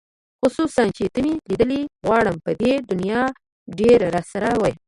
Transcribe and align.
خصوصاً 0.41 0.83
چې 0.97 1.03
ته 1.13 1.19
مې 1.23 1.33
لیدلې 1.49 1.81
غواړم 2.05 2.35
په 2.45 2.51
دې 2.61 2.71
دنیا 2.89 3.21
ډېره 3.79 4.07
راسره 4.15 4.49
وې 4.61 4.73